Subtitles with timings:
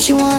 [0.08, 0.37] You want.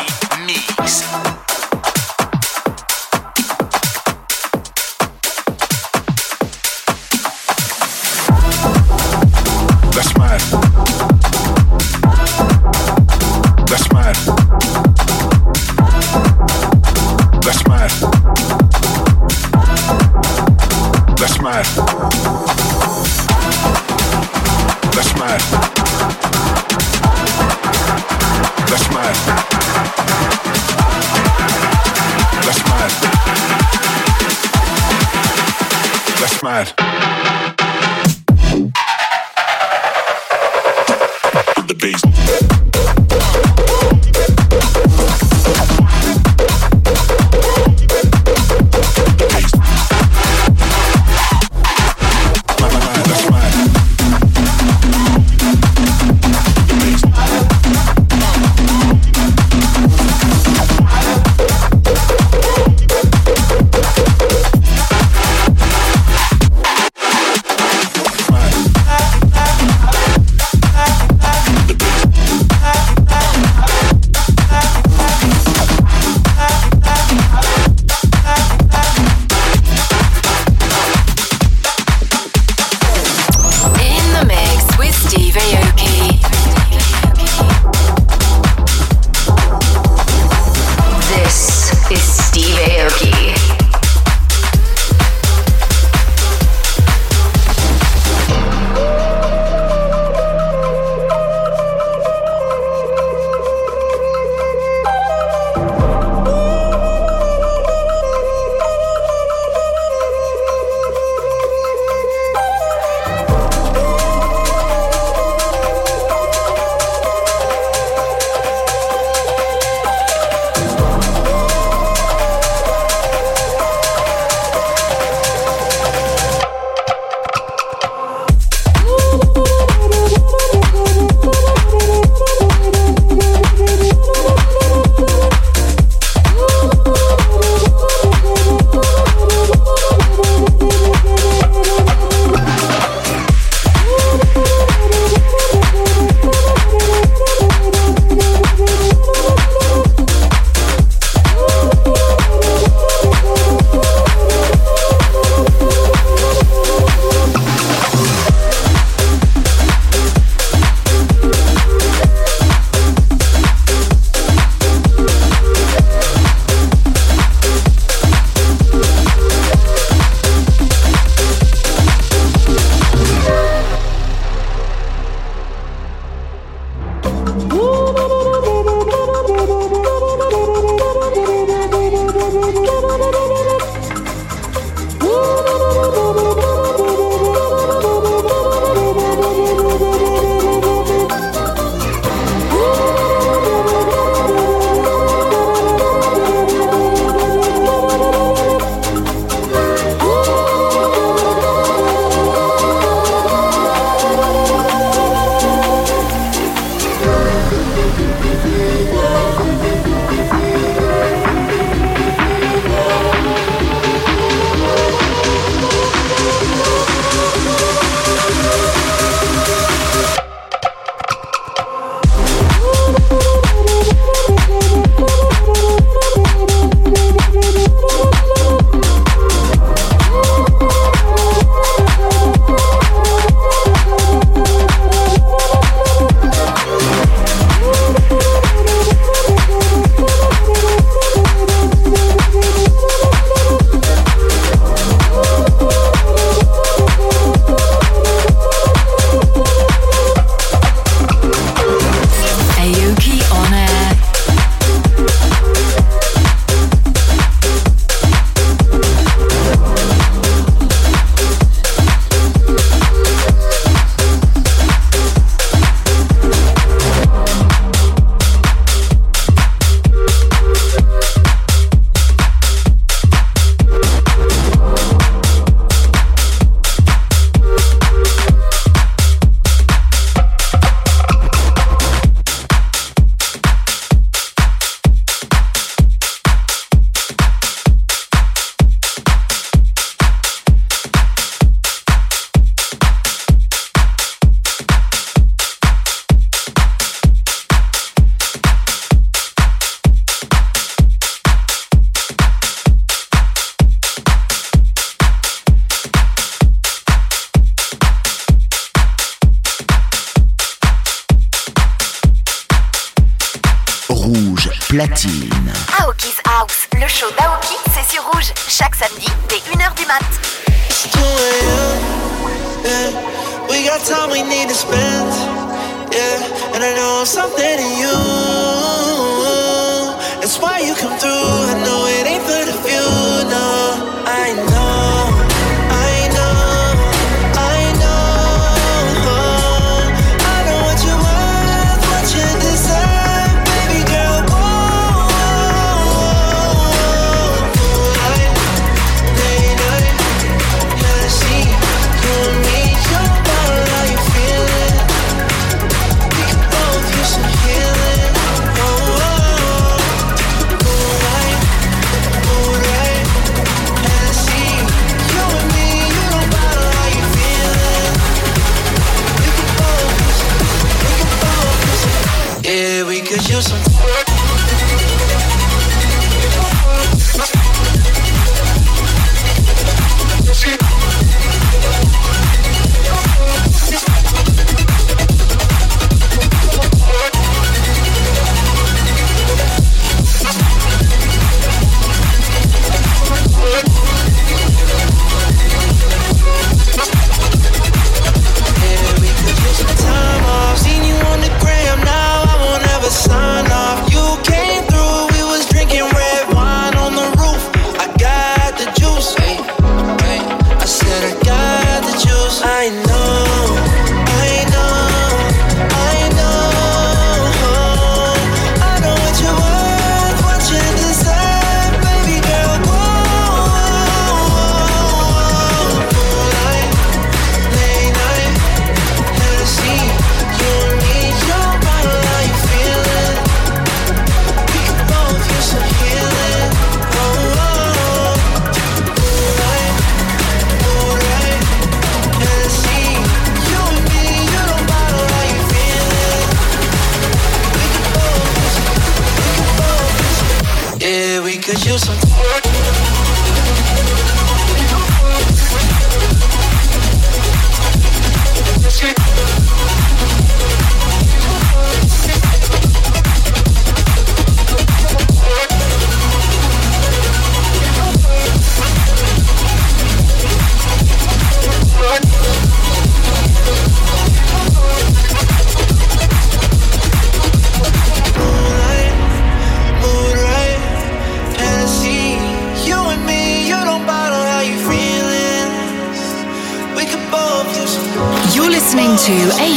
[0.46, 1.04] Mix.
[9.92, 10.42] That's mine.
[13.68, 14.16] That's mine.
[17.44, 17.86] That's mine.
[21.16, 21.38] That's
[22.46, 22.51] mine.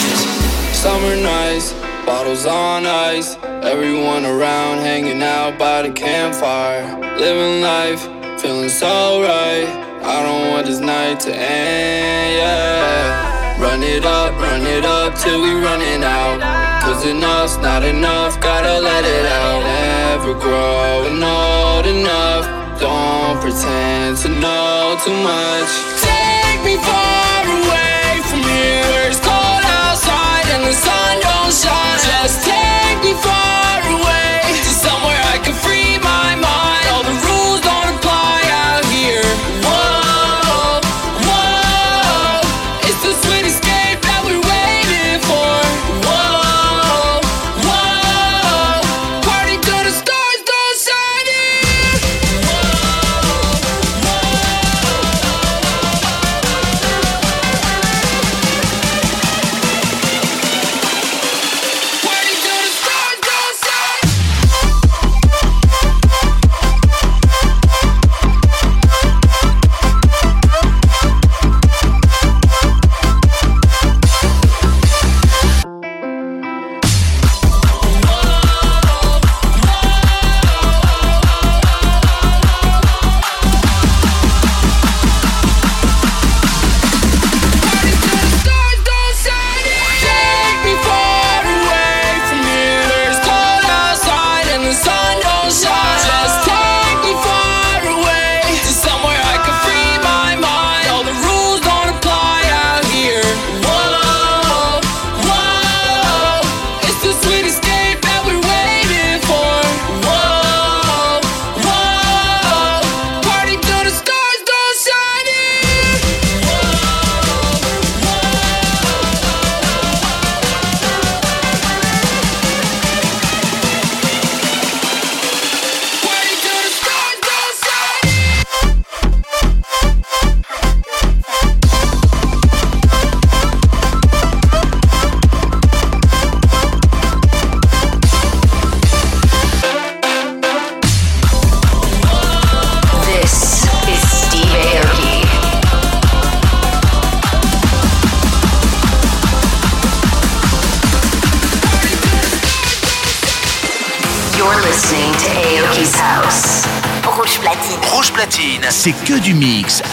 [0.75, 1.73] Summer nights,
[2.03, 3.35] bottles on ice.
[3.71, 6.81] Everyone around hanging out by the campfire.
[7.19, 8.01] Living life,
[8.41, 9.67] feeling so right.
[10.13, 13.61] I don't want this night to end, yeah.
[13.61, 16.39] Run it up, run it up till we running out.
[16.81, 19.59] Cause enough's not enough, gotta let it out.
[19.75, 22.45] Never growing old enough.
[22.79, 25.69] Don't pretend to know too much.
[26.09, 27.10] Take me for
[30.73, 31.99] sun don't shine.
[32.05, 33.60] Just take me for.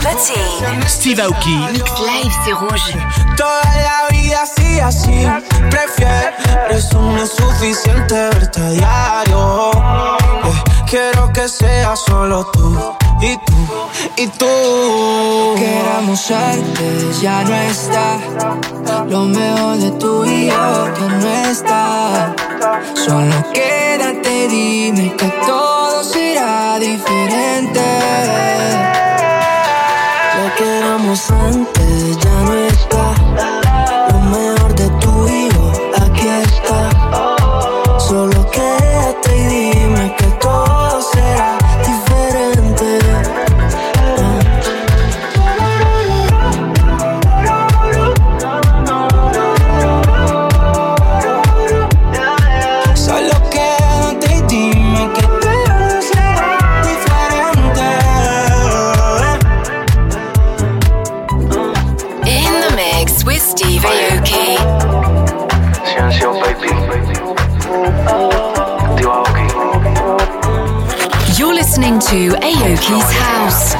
[0.00, 0.82] Platine.
[0.86, 1.58] Steve Aoki.
[3.36, 5.24] Toda la vida así, así.
[6.70, 9.70] es un suficiente verte diario.
[10.44, 12.78] Eh, quiero que sea solo tú
[13.20, 13.68] y tú
[14.16, 15.54] y tú.
[15.56, 18.18] Queramos antes, ya no está.
[19.08, 22.34] Lo mejor de tú y yo que no está.
[22.94, 29.06] Solo quédate, dime que todo será diferente
[30.58, 32.87] que éramos antes ya no es
[72.08, 73.74] to Aoki's house.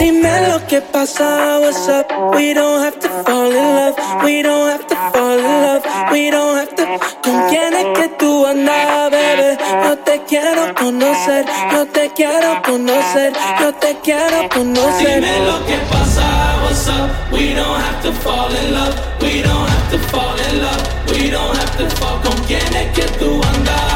[0.00, 2.06] Dime lo que pasa, what's up?
[2.34, 3.94] We don't have to fall in love.
[4.24, 5.84] We don't have to fall in love.
[6.10, 6.84] We don't have to.
[7.24, 9.58] ¿Con quién es que tú andas, baby?
[9.84, 11.44] No te quiero conocer.
[11.74, 13.32] No te quiero conocer.
[13.60, 15.20] No te quiero conocer.
[15.20, 16.28] Dime lo que pasa,
[16.64, 17.10] what's up?
[17.32, 18.94] We don't have to fall in love.
[19.20, 21.12] We don't have to fall in love.
[21.12, 22.18] We don't have to fall.
[22.22, 23.91] ¿Con quién es que tú andas?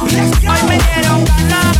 [0.00, 0.12] Hoy
[0.68, 1.75] me dieron ganas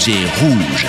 [0.00, 0.87] J'ai Rouge.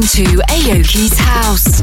[0.00, 1.82] listening to Aoki's House.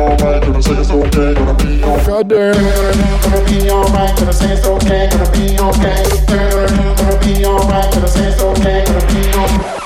[0.00, 2.06] Gonna be alright, gonna say it's okay, gonna be alright.
[2.06, 2.54] Goddamn.
[3.20, 6.04] Gonna be alright, gonna say it's okay, gonna be okay.
[6.24, 9.76] Gonna be alright, gonna say it's okay, gonna be okay.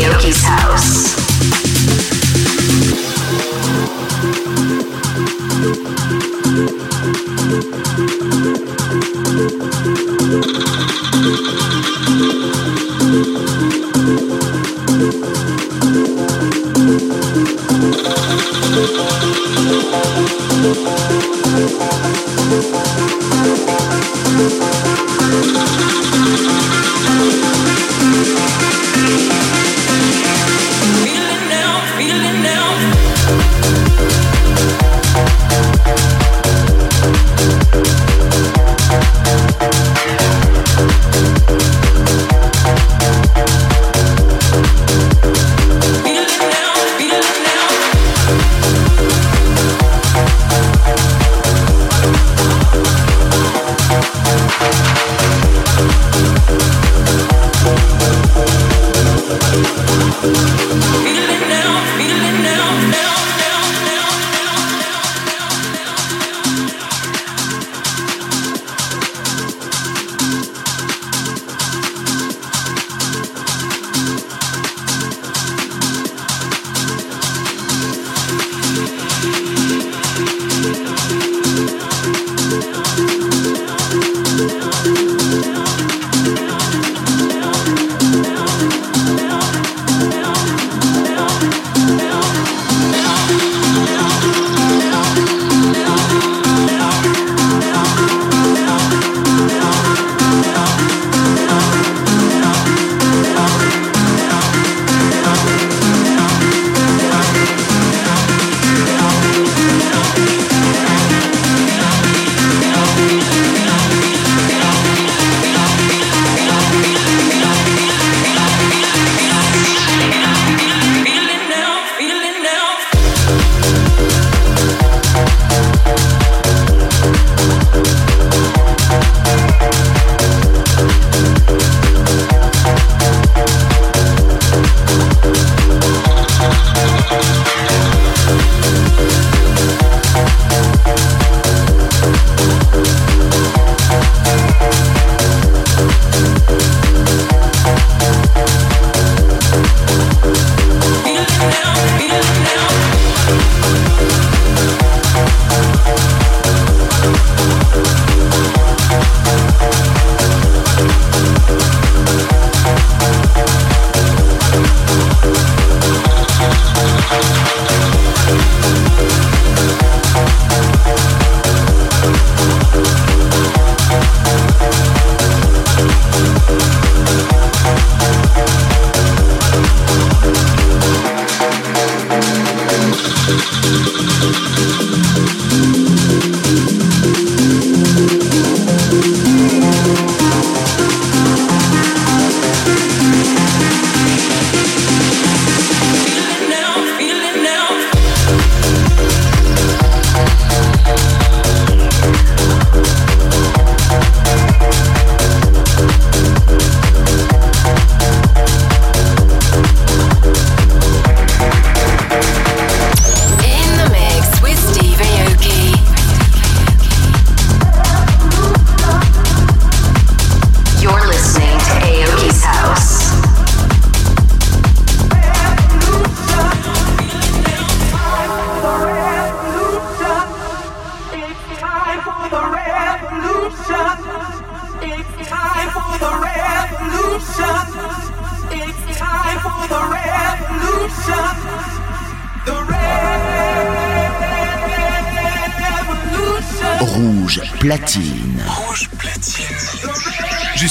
[0.00, 0.61] Aoki's house.